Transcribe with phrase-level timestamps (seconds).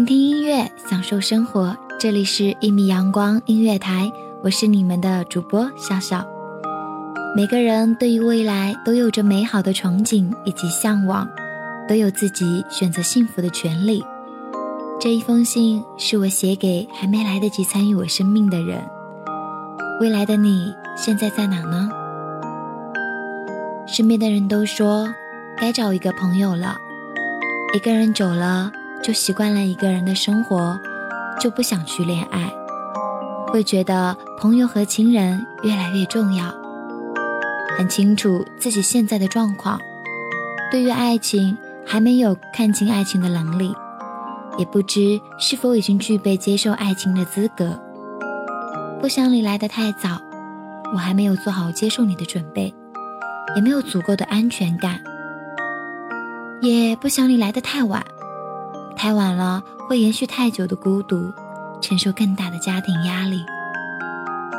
[0.00, 1.76] 聆听音乐，享受生活。
[1.98, 4.10] 这里是一米阳光音乐台，
[4.42, 6.26] 我是你们的主播笑笑。
[7.36, 11.28] 每个人对于未来都有着美好的憧憬以及向往，
[11.86, 14.02] 都有自己选择幸福的权利。
[14.98, 18.82] 这一封信是我写给还没来得及参与我生命的人。
[20.00, 21.90] 未来的你现在在哪呢？
[23.86, 25.12] 身边的人都说
[25.58, 26.78] 该找一个朋友了，
[27.74, 28.72] 一个人久了。
[29.02, 30.78] 就习惯了一个人的生活，
[31.40, 32.52] 就不想去恋爱，
[33.48, 36.52] 会觉得朋友和亲人越来越重要。
[37.78, 39.80] 很清楚自己现在的状况，
[40.70, 43.74] 对于爱情还没有看清爱情的能力，
[44.58, 47.80] 也不知是否已经具备接受爱情的资格。
[49.00, 50.20] 不想你来的太早，
[50.92, 52.74] 我还没有做好接受你的准备，
[53.56, 55.00] 也没有足够的安全感，
[56.60, 58.04] 也不想你来的太晚。
[59.02, 61.32] 太晚了，会延续太久的孤独，
[61.80, 63.42] 承受更大的家庭压力。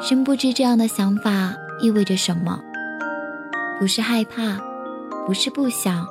[0.00, 1.52] 深不知这样的想法
[1.82, 2.58] 意味着什么？
[3.78, 4.58] 不是害怕，
[5.26, 6.06] 不是不想，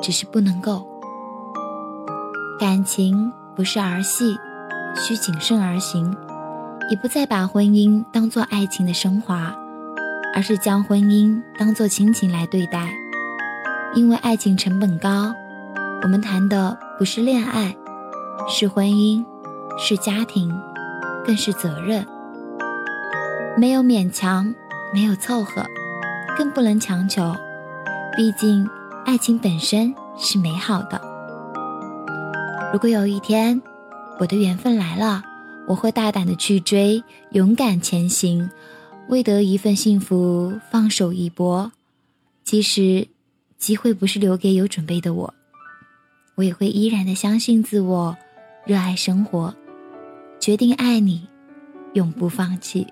[0.00, 0.86] 只是不能够。
[2.58, 4.38] 感情不是儿戏，
[4.96, 6.16] 需谨慎而行，
[6.90, 9.54] 也不再把婚姻当做爱情的升华，
[10.34, 12.88] 而是将婚姻当做亲情来对待。
[13.94, 15.34] 因为爱情成本高，
[16.02, 16.78] 我们谈的。
[16.98, 17.74] 不是恋爱，
[18.46, 19.24] 是婚姻，
[19.78, 20.54] 是家庭，
[21.24, 22.06] 更是责任。
[23.56, 24.54] 没有勉强，
[24.92, 25.64] 没有凑合，
[26.36, 27.34] 更不能强求。
[28.14, 28.68] 毕竟，
[29.06, 31.00] 爱情本身是美好的。
[32.70, 33.62] 如果有一天，
[34.18, 35.22] 我的缘分来了，
[35.66, 38.50] 我会大胆的去追，勇敢前行，
[39.08, 41.72] 为得一份幸福，放手一搏。
[42.44, 43.08] 即使
[43.56, 45.34] 机会不是留给有准备的我。
[46.40, 48.16] 我也会依然的相信自我，
[48.64, 49.54] 热爱生活，
[50.40, 51.28] 决定爱你，
[51.92, 52.86] 永不放弃。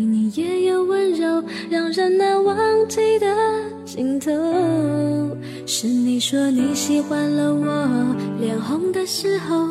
[0.00, 2.56] 你也有温柔，让人难忘
[2.88, 3.26] 记的
[3.84, 4.30] 镜头。
[5.66, 9.66] 是你说你喜欢了我脸红的时候，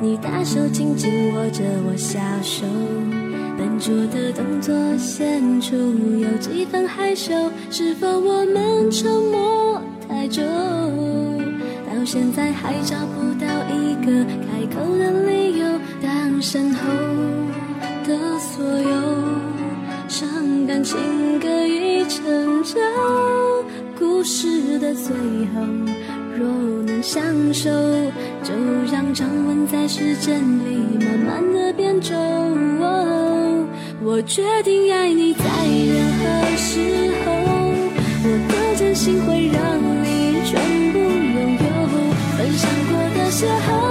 [0.00, 2.64] 你大手紧紧握着我小手，
[3.58, 7.34] 笨拙的动作显出有几分害羞。
[7.70, 10.42] 是否我们沉默太久，
[11.86, 15.66] 到现在还找不到一个开口的理由？
[16.02, 16.80] 当身后
[18.06, 19.39] 的所有
[20.20, 20.98] 伤感情
[21.40, 22.78] 歌已成就，
[23.98, 25.62] 故事的最后
[26.36, 26.46] 若
[26.84, 27.70] 能相守，
[28.42, 28.52] 就
[28.92, 32.14] 让掌纹在时间里慢慢的变皱。
[34.02, 36.80] 我决定爱你，在任何时
[37.24, 37.32] 候，
[38.22, 40.60] 我的真心会让你全
[40.92, 41.64] 部拥有，
[42.36, 43.46] 分享过的邂
[43.86, 43.89] 逅。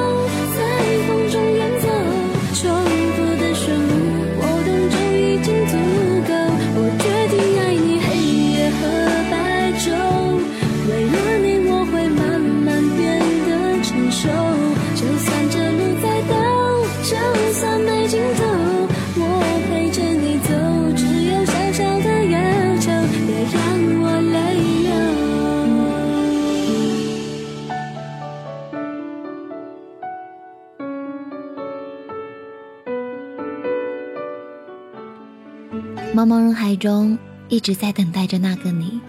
[36.19, 37.17] 茫茫人海中，
[37.47, 38.99] 一直在等待着那个你，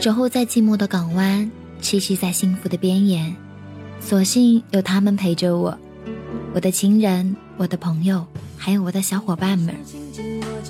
[0.00, 1.50] 守候在寂寞的港湾，
[1.82, 3.36] 栖息在幸福的边沿。
[4.00, 5.76] 所幸有他们陪着我，
[6.54, 8.24] 我的亲人，我的朋友，
[8.56, 9.74] 还有我的小伙伴们。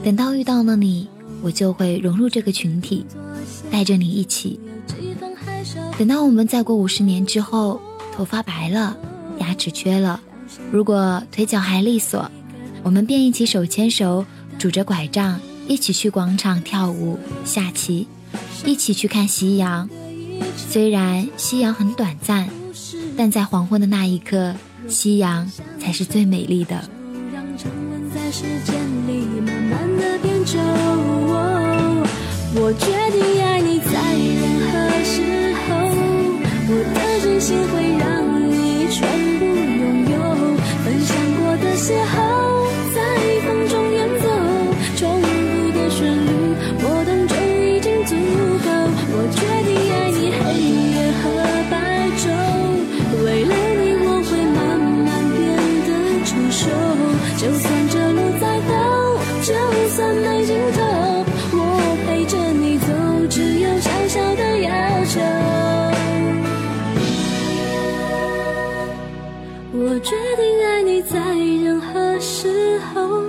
[0.02, 1.06] 等到遇到了你，
[1.43, 3.06] 我就会融入这个群体，
[3.70, 4.58] 带着你一起。
[5.96, 7.81] 等到我们再过五十年之后，
[8.12, 8.96] 头发白了，
[9.38, 10.20] 牙齿缺了，
[10.72, 12.28] 如果腿脚还利索。
[12.82, 14.25] 我们便一起手牵手，
[14.58, 15.38] 拄着拐杖，
[15.69, 18.08] 一起去广场跳舞、下棋，
[18.64, 19.88] 一起去看夕阳。
[20.56, 22.49] 虽然夕阳很短暂，
[23.17, 24.55] 但在黄昏的那一刻，
[24.88, 26.82] 夕阳才是最美丽的。
[32.58, 33.93] 我决定爱你，在
[34.41, 34.73] 任何
[35.05, 35.20] 时
[35.69, 35.69] 候，
[36.69, 38.05] 我的真心会让
[38.50, 38.97] 你全
[39.38, 40.14] 部拥有。
[40.82, 42.17] 分享过的邂逅，
[57.38, 58.71] 就算这路再陡，
[59.43, 59.55] 就
[59.91, 60.81] 算没尽头。
[61.53, 62.87] 我陪着你走，
[63.29, 64.71] 只有小小的要
[65.05, 65.21] 求。
[69.79, 71.21] 我决定爱你，在
[71.62, 73.23] 任何时候，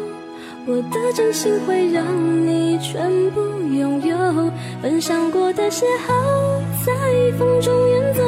[0.66, 2.06] 我的真心会让
[2.48, 3.42] 你全部
[3.74, 4.18] 拥有。
[4.82, 6.94] 分享过的邂逅，在
[7.38, 8.24] 风中远走，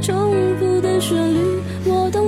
[0.00, 1.60] 重复的旋律，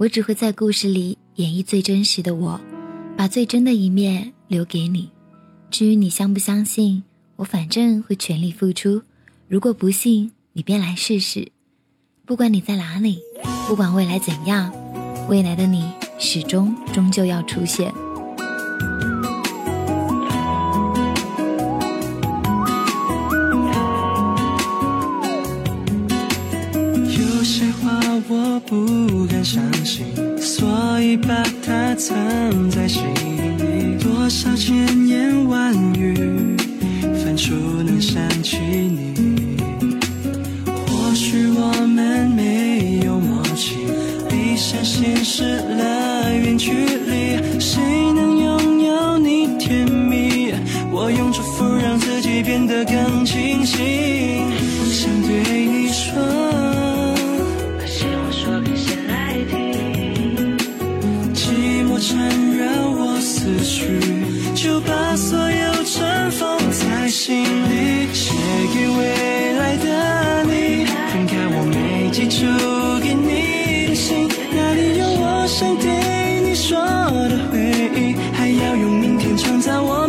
[0.00, 2.58] 我只会在故事里演绎最真实的我，
[3.18, 5.10] 把最真的一面留给你。
[5.70, 7.02] 至于你相不相信，
[7.36, 9.02] 我反正会全力付出。
[9.46, 11.52] 如果不信，你便来试试。
[12.24, 13.18] 不管你在哪里，
[13.68, 14.72] 不管未来怎样，
[15.28, 15.84] 未来的你
[16.18, 17.92] 始终终究要出现。
[28.32, 30.06] 我不敢相信，
[30.38, 33.02] 所以把它藏在心
[33.58, 33.98] 里。
[33.98, 34.72] 多少千
[35.08, 36.14] 言万语，
[37.24, 39.56] 翻出能想起你。
[40.86, 43.74] 或许我们没有默契，
[44.30, 47.58] 离散现实了远距离。
[47.58, 47.82] 谁
[48.14, 50.54] 能拥有你甜蜜？
[50.92, 53.80] 我用祝福让自己变得更清醒，
[64.62, 68.34] 就把所有尘封在心里，写
[68.74, 70.84] 给未来的你。
[70.84, 72.44] 分开我没寄出
[73.00, 77.56] 给你的信，那里有我想对你说的回
[77.96, 78.14] 忆？
[78.34, 79.99] 还要用明天创造我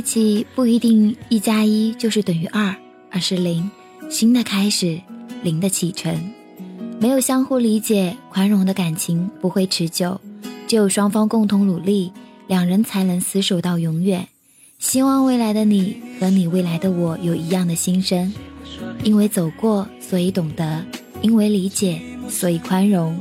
[0.00, 2.74] 起不一定一加一就是等于二，
[3.10, 3.70] 而是零。
[4.08, 5.00] 新的开始，
[5.42, 6.30] 零的启程。
[6.98, 10.20] 没有相互理解、宽容的感情不会持久，
[10.66, 12.12] 只有双方共同努力，
[12.46, 14.28] 两人才能厮守到永远。
[14.78, 18.32] 希望未来的你和你未来的我有一样的心声，
[19.02, 20.84] 因为走过，所以懂得；
[21.22, 23.16] 因为理解，所以宽容。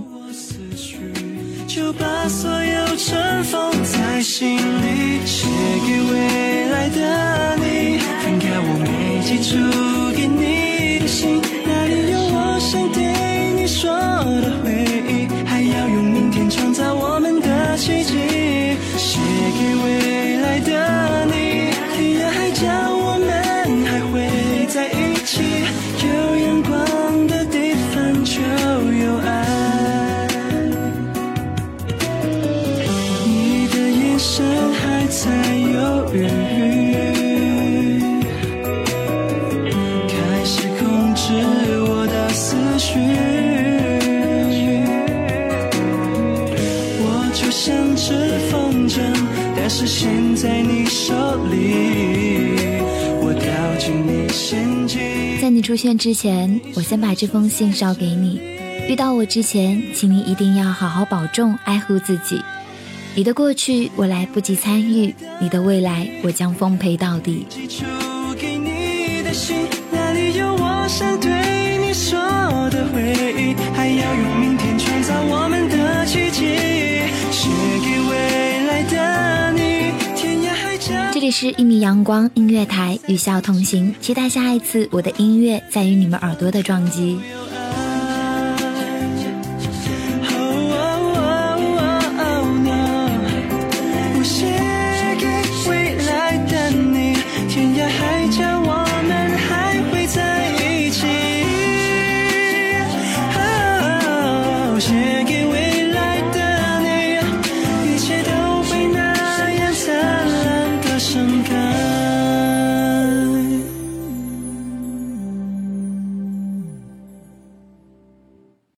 [1.70, 5.46] 就把所有尘封在心里，写
[5.86, 8.00] 给未来的你。
[8.24, 9.56] 分开我没寄出
[10.18, 13.92] 给你的信，那里有我想对你说
[14.42, 14.84] 的回
[15.14, 15.28] 忆？
[15.46, 18.16] 还要用明天创造我们的奇迹。
[18.98, 19.20] 写
[19.54, 19.99] 给未
[47.02, 48.14] 我就像只
[48.50, 49.00] 风筝，
[49.56, 51.14] 但是现在你手
[51.46, 52.58] 里，
[53.22, 55.00] 我掉进你陷阱。
[55.42, 58.42] 在你出现之前，我先把这封信捎给你。
[58.88, 62.42] 遇到我之前，请你一定要好好保重，爱护自己。
[63.16, 67.46] 你的过去我来不及参与，你的未来我将奉陪到底。
[67.50, 67.86] 寄出
[68.40, 69.58] 给你的信，
[69.92, 71.30] 哪里有我想对
[71.94, 72.20] 说
[72.70, 73.02] 的回
[73.36, 76.46] 忆，还要用明天创造我们的奇迹，
[77.32, 77.50] 写
[77.84, 79.92] 给未来的你。
[80.16, 87.20] 天涯海角，这里是一米阳光音乐台，与笑同行，期待下一次我的音乐在于你们耳朵的撞击。